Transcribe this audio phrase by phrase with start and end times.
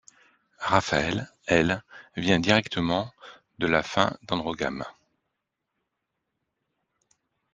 [0.57, 1.83] Raphaëlle, elle,
[2.17, 3.13] vient directement
[3.59, 4.83] de la fin d’AndroGame.